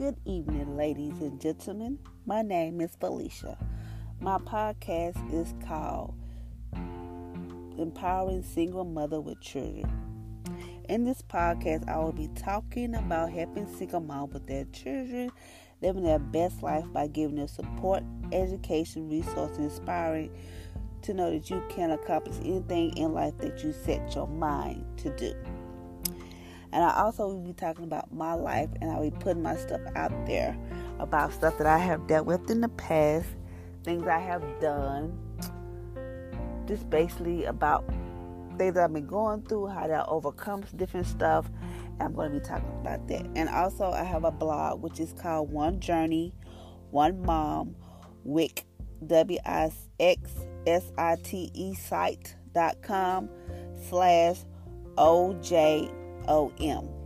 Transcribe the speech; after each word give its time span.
Good 0.00 0.16
evening, 0.24 0.78
ladies 0.78 1.20
and 1.20 1.38
gentlemen. 1.38 1.98
My 2.24 2.40
name 2.40 2.80
is 2.80 2.96
Felicia. 2.98 3.58
My 4.18 4.38
podcast 4.38 5.30
is 5.30 5.52
called 5.66 6.14
Empowering 7.76 8.42
Single 8.42 8.86
Mother 8.86 9.20
with 9.20 9.42
Children. 9.42 9.92
In 10.88 11.04
this 11.04 11.20
podcast, 11.20 11.86
I 11.86 11.98
will 11.98 12.12
be 12.12 12.28
talking 12.28 12.94
about 12.94 13.30
helping 13.30 13.66
single 13.76 14.00
moms 14.00 14.32
with 14.32 14.46
their 14.46 14.64
children 14.72 15.32
living 15.82 16.04
their 16.04 16.18
best 16.18 16.62
life 16.62 16.86
by 16.94 17.06
giving 17.06 17.36
them 17.36 17.48
support, 17.48 18.02
education, 18.32 19.10
resources, 19.10 19.58
inspiring 19.58 20.30
to 21.02 21.12
know 21.12 21.30
that 21.30 21.50
you 21.50 21.62
can 21.68 21.90
accomplish 21.90 22.36
anything 22.38 22.96
in 22.96 23.12
life 23.12 23.36
that 23.36 23.62
you 23.62 23.74
set 23.74 24.14
your 24.14 24.28
mind 24.28 24.82
to 24.96 25.14
do. 25.18 25.34
And 26.72 26.84
I 26.84 27.02
also 27.02 27.26
will 27.26 27.40
be 27.40 27.52
talking 27.52 27.84
about 27.84 28.12
my 28.12 28.34
life 28.34 28.68
and 28.80 28.90
I'll 28.90 29.02
be 29.02 29.10
putting 29.10 29.42
my 29.42 29.56
stuff 29.56 29.80
out 29.96 30.12
there 30.26 30.56
about 30.98 31.32
stuff 31.32 31.58
that 31.58 31.66
I 31.66 31.78
have 31.78 32.06
dealt 32.06 32.26
with 32.26 32.48
in 32.50 32.60
the 32.60 32.68
past, 32.68 33.26
things 33.82 34.06
I 34.06 34.18
have 34.18 34.42
done, 34.60 35.18
just 36.66 36.88
basically 36.90 37.44
about 37.44 37.84
things 38.56 38.76
I've 38.76 38.92
been 38.92 39.06
going 39.06 39.42
through, 39.42 39.68
how 39.68 39.86
to 39.86 40.06
overcome 40.06 40.64
different 40.76 41.06
stuff. 41.06 41.50
I'm 41.98 42.14
going 42.14 42.32
to 42.32 42.38
be 42.38 42.44
talking 42.44 42.70
about 42.80 43.08
that. 43.08 43.26
And 43.34 43.48
also, 43.48 43.90
I 43.90 44.04
have 44.04 44.24
a 44.24 44.30
blog 44.30 44.82
which 44.82 45.00
is 45.00 45.12
called 45.12 45.50
One 45.50 45.80
Journey, 45.80 46.32
One 46.90 47.20
Mom, 47.22 47.74
Wix, 48.24 48.62
W 49.06 49.38
I 49.44 49.70
X 49.98 50.30
S 50.66 50.92
I 50.98 51.16
T 51.22 51.50
E 51.54 51.74
site.com 51.74 53.28
slash 53.88 54.44
OJ 54.96 55.99
O 56.30 56.52
M. 56.60 56.99